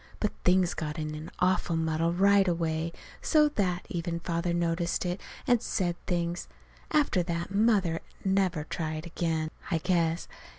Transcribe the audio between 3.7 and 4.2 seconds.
even